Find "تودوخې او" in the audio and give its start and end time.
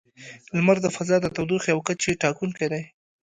1.35-1.79